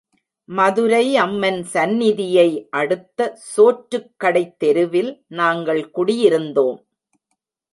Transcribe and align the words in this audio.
மதுரை 0.49 1.03
அம்மன் 1.15 1.59
சந்நிதியை 1.73 2.47
அடுத்த 2.71 3.19
சோற்றுக் 3.51 4.09
கடைத்தெருவில் 4.23 5.11
நாங்கள் 5.33 5.83
குடியிருந்தோம். 5.95 6.81